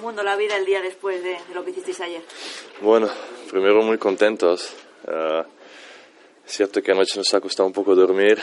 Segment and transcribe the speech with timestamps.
[0.00, 2.22] El mundo, la vida, el día después de, de lo que hicisteis ayer.
[2.80, 3.06] Bueno,
[3.50, 4.72] primero muy contentos.
[5.06, 5.42] Uh,
[6.46, 8.38] es cierto que anoche nos ha costado un poco dormir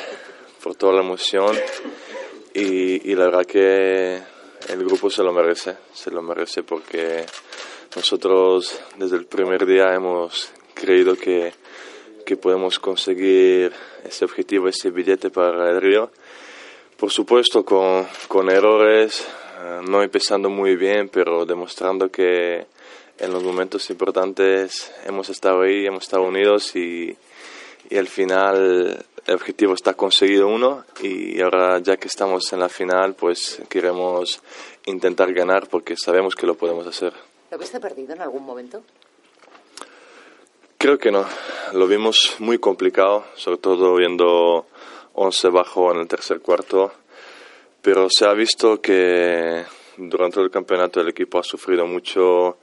[0.61, 1.57] por toda la emoción
[2.53, 4.21] y, y la verdad que
[4.69, 7.25] el grupo se lo merece, se lo merece porque
[7.95, 11.53] nosotros desde el primer día hemos creído que,
[12.23, 13.73] que podemos conseguir
[14.05, 16.11] ese objetivo, ese billete para el Río.
[16.97, 19.25] Por supuesto con, con errores,
[19.57, 22.65] uh, no empezando muy bien, pero demostrando que
[23.17, 27.17] en los momentos importantes hemos estado ahí, hemos estado unidos y,
[27.89, 32.69] y al final el objetivo está conseguido uno y ahora ya que estamos en la
[32.69, 34.41] final pues queremos
[34.85, 37.13] intentar ganar porque sabemos que lo podemos hacer.
[37.51, 38.83] ¿Lo viste perdido en algún momento?
[40.77, 41.25] Creo que no,
[41.73, 44.67] lo vimos muy complicado, sobre todo viendo
[45.13, 46.91] 11 bajo en el tercer cuarto,
[47.87, 49.63] pero se ha visto que
[49.95, 52.57] durante el campeonato el equipo ha sufrido mucho,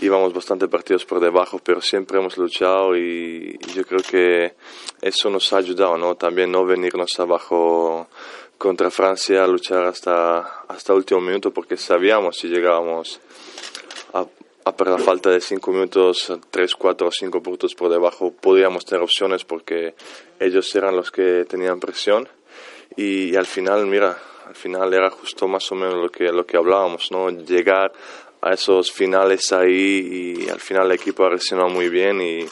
[0.00, 4.54] íbamos bastante partidos por debajo, pero siempre hemos luchado y yo creo que
[5.02, 6.14] eso nos ha ayudado, ¿no?
[6.14, 8.08] También no venirnos abajo
[8.56, 13.20] contra Francia, luchar hasta hasta el último minuto porque sabíamos si llegábamos
[14.14, 14.24] a,
[14.64, 18.86] a por la falta de cinco minutos, tres, cuatro o cinco puntos por debajo, podríamos
[18.86, 19.94] tener opciones porque
[20.40, 22.26] ellos eran los que tenían presión
[22.96, 26.44] y, y al final, mira, al final era justo más o menos lo que, lo
[26.44, 27.30] que hablábamos, ¿no?
[27.30, 27.92] Llegar
[28.40, 32.46] a esos finales ahí y al final el equipo ha reaccionado muy bien y,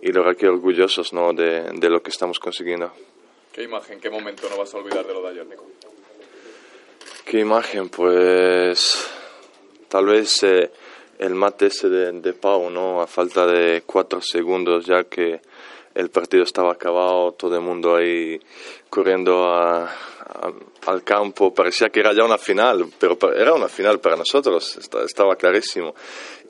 [0.00, 1.32] y lo que orgullosos ¿no?
[1.32, 2.92] de, de, lo que estamos consiguiendo.
[3.52, 5.66] ¿Qué imagen, qué momento no vas a olvidar de lo de ayer, Nico?
[7.24, 7.88] ¿Qué imagen?
[7.88, 9.06] Pues
[9.88, 10.70] tal vez eh,
[11.18, 13.00] el mate ese de, Pau, ¿no?
[13.00, 15.40] A falta de cuatro segundos ya que
[15.94, 18.40] el partido estaba acabado, todo el mundo ahí
[18.90, 19.88] corriendo a,
[20.86, 25.36] al campo, parecía que era ya una final, pero era una final para nosotros, estaba
[25.36, 25.94] clarísimo.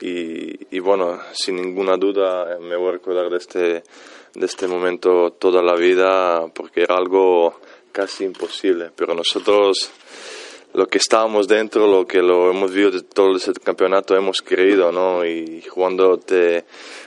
[0.01, 3.83] Y, bueno, sin ninguna duda me voy a recordar de este,
[4.33, 7.59] de este momento toda la vida, porque era algo
[7.91, 9.91] casi imposible, pero nosotros
[10.75, 14.91] lo que estábamos dentro, lo que lo hemos vivido de todo ese campeonato, hemos creído,
[14.91, 15.25] ¿no?
[15.25, 16.65] Y jugándote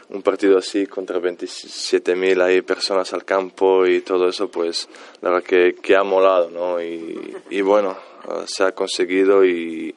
[0.08, 4.88] un partido así contra 27.000 ahí personas al campo y todo eso, pues
[5.20, 6.82] la verdad que, que ha molado, ¿no?
[6.82, 7.96] Y, y bueno,
[8.46, 9.94] se ha conseguido y,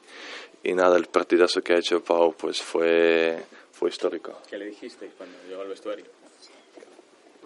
[0.63, 4.39] y, nada, el partidazo que ha hecho Pau pues fue, fue histórico.
[4.49, 6.05] ¿Qué le dijiste cuando llegó al vestuario?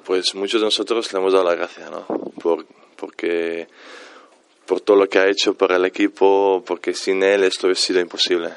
[0.03, 2.05] Pues muchos de nosotros le hemos dado la gracia, ¿no?
[2.41, 2.65] Por,
[2.95, 3.67] porque
[4.65, 7.99] por todo lo que ha hecho para el equipo, porque sin él esto hubiera sido
[7.99, 8.49] imposible.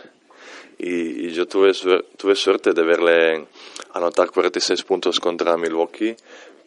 [0.79, 1.73] Y, y yo tuve,
[2.17, 3.47] tuve suerte de verle
[3.95, 6.15] anotar 46 puntos contra Milwaukee,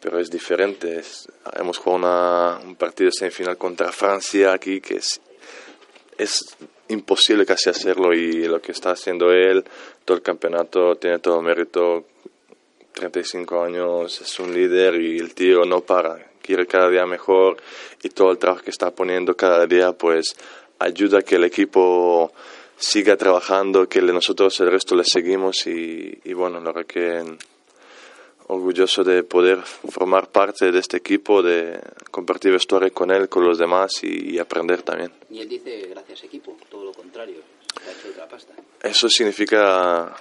[0.00, 0.98] pero es diferente.
[0.98, 5.20] Es, hemos jugado una, un partido semifinal contra Francia aquí que es,
[6.18, 6.56] es
[6.88, 9.64] imposible casi hacerlo y lo que está haciendo él,
[10.04, 12.04] todo el campeonato, tiene todo el mérito.
[12.92, 17.56] 35 años, es un líder y el tío no para, quiere cada día mejor
[18.02, 20.36] y todo el trabajo que está poniendo cada día pues
[20.78, 22.32] ayuda a que el equipo
[22.76, 27.36] siga trabajando, que nosotros el resto le seguimos y, y bueno, la verdad que
[28.48, 31.80] orgulloso de poder formar parte de este equipo, de
[32.10, 35.12] compartir vestuario con él, con los demás y, y aprender también.
[35.30, 37.38] Y él dice gracias equipo, todo lo contrario,
[37.86, 38.52] ha hecho otra pasta.
[38.82, 40.14] Eso significa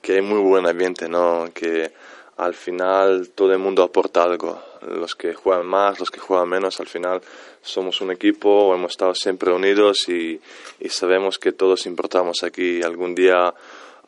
[0.00, 1.46] que hay muy buen ambiente, ¿no?
[1.52, 1.92] Que
[2.36, 4.62] al final todo el mundo aporta algo.
[4.82, 7.20] Los que juegan más, los que juegan menos, al final
[7.62, 10.40] somos un equipo, hemos estado siempre unidos y,
[10.80, 12.82] y sabemos que todos importamos aquí.
[12.82, 13.54] Algún día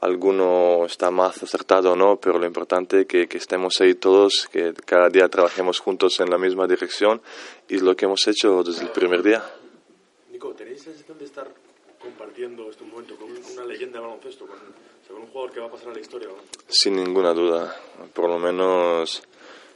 [0.00, 4.48] alguno está más acertado o no, pero lo importante es que, que, estemos ahí todos,
[4.52, 7.20] que cada día trabajemos juntos en la misma dirección
[7.68, 9.42] y es lo que hemos hecho desde el primer día.
[10.30, 11.48] Nico, ¿tenéis sensación de estar
[11.98, 14.58] compartiendo este momento con una leyenda de baloncesto, con
[15.10, 16.28] un jugador que va a pasar a la historia?
[16.28, 16.36] ¿no?
[16.68, 17.74] Sin ninguna duda,
[18.14, 19.22] por lo menos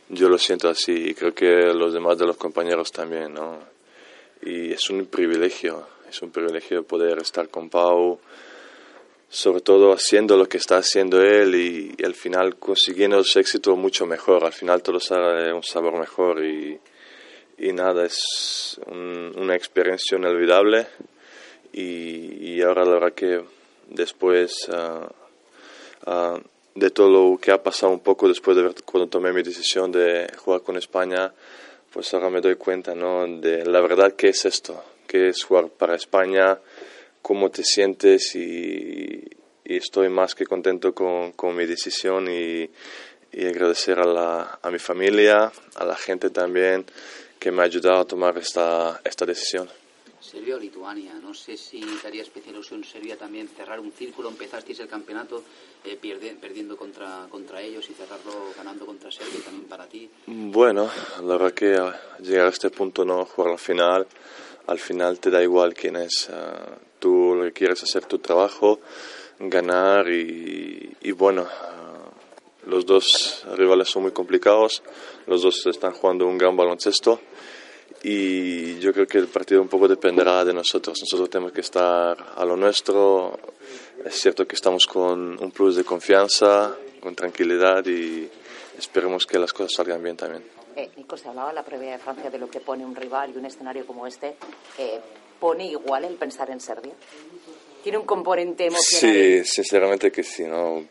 [0.08, 3.58] yo lo siento así y creo que los demás de los compañeros también, ¿no?
[4.42, 8.18] Y es un privilegio, es un privilegio poder estar con Pau,
[9.28, 13.74] sobre todo haciendo lo que está haciendo él y, y al final consiguiendo ese éxito
[13.76, 16.78] mucho mejor, al final todo sale un sabor mejor y,
[17.58, 20.86] y nada, es un, una experiencia inolvidable
[21.72, 23.42] y, y, ahora la verdad que
[23.88, 25.08] después ah,
[26.06, 26.38] ah,
[26.74, 29.92] de todo lo que ha pasado un poco después de ver cuando tomé mi decisión
[29.92, 31.32] de jugar con España,
[31.92, 33.26] pues ahora me doy cuenta ¿no?
[33.26, 36.58] de la verdad que es esto, que es jugar para España,
[37.20, 39.22] cómo te sientes y,
[39.64, 42.70] y estoy más que contento con, con mi decisión y,
[43.32, 46.84] y agradecer a, la, a mi familia, a la gente también
[47.38, 49.68] que me ha ayudado a tomar esta, esta decisión.
[50.22, 54.28] Serbia o Lituania, no sé si te haría especial ilusión Serbia también cerrar un círculo,
[54.28, 55.42] empezasteis el campeonato
[55.84, 55.98] eh,
[56.40, 60.08] perdiendo contra, contra ellos y cerrarlo ganando contra Serbia también para ti.
[60.26, 60.88] Bueno,
[61.20, 61.76] la verdad que
[62.22, 64.06] llegar a este punto, no jugar la final,
[64.68, 66.28] al final te da igual quién es.
[66.28, 68.78] Uh, tú lo que quieres hacer tu trabajo,
[69.40, 71.48] ganar y, bueno,
[72.66, 74.84] los dos rivales son muy complicados,
[75.26, 77.20] los dos están jugando un gran baloncesto
[78.04, 80.98] y yo creo que el partido un poco dependerá de nosotros.
[81.00, 83.38] Nosotros tenemos que estar a lo nuestro.
[84.04, 88.28] Es cierto que estamos con un plus de confianza, con tranquilidad y
[88.76, 90.42] esperemos que las cosas salgan bien también.
[90.74, 93.32] Eh, Nico, se hablaba en la previa de Francia de lo que pone un rival
[93.34, 94.36] y un escenario como este.
[94.78, 95.00] Eh,
[95.38, 96.94] ¿Pone igual el pensar en Serbia?
[97.82, 99.14] ¿Tiene un componente emocional?
[99.14, 100.84] Sí, sinceramente que sí, ¿no?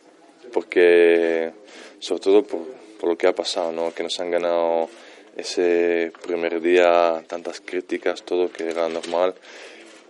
[0.54, 1.52] Porque,
[2.00, 2.62] sobre todo por,
[3.00, 3.94] por lo que ha pasado, ¿no?
[3.94, 4.90] Que nos han ganado
[5.36, 9.34] ese primer día tantas críticas, todo que era normal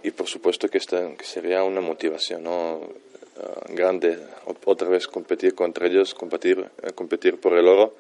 [0.03, 2.77] y por supuesto que, esta, que sería una motivación ¿no?
[2.77, 4.17] uh, grande
[4.65, 7.95] otra vez competir contra ellos, competir, uh, competir por el oro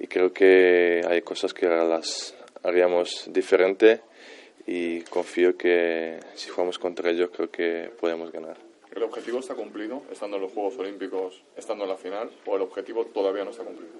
[0.00, 4.00] y creo que hay cosas que las haríamos diferente
[4.66, 8.56] y confío que si jugamos contra ellos creo que podemos ganar.
[8.94, 12.62] ¿El objetivo está cumplido estando en los Juegos Olímpicos, estando en la final o el
[12.62, 13.92] objetivo todavía no está cumplido?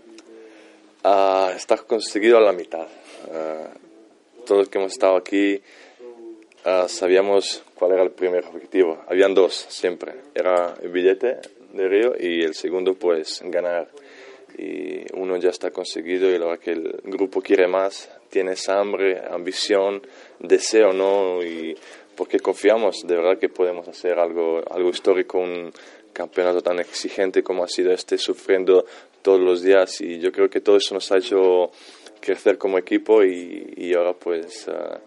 [1.04, 2.86] Uh, está conseguido a la mitad.
[3.28, 5.60] Uh, todos los que hemos estado aquí
[6.64, 9.04] uh, sabíamos cuál era el primer objetivo.
[9.06, 10.14] Habían dos siempre.
[10.34, 11.40] Era el billete
[11.74, 13.88] de Río y el segundo pues ganar.
[14.56, 19.20] Y uno ya está conseguido y la que el grupo quiere más, tiene esa hambre,
[19.30, 20.00] ambición,
[20.38, 21.42] deseo, ¿no?
[21.42, 21.76] Y
[22.16, 25.70] porque confiamos de verdad que podemos hacer algo, algo histórico, un
[26.14, 28.86] campeonato tan exigente como ha sido este, sufriendo
[29.24, 31.70] todos los días y yo creo que todo eso nos ha hecho
[32.20, 34.98] crecer como equipo y, y ahora pues uh,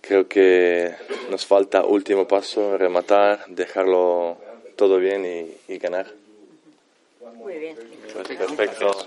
[0.00, 0.94] creo que
[1.30, 4.38] nos falta último paso, rematar, dejarlo
[4.76, 6.06] todo bien y, y ganar.
[7.36, 7.76] Muy bien.
[8.38, 9.06] Perfecto.